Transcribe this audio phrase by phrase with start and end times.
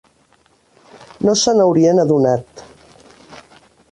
[1.27, 2.65] No se'n haurien adonat.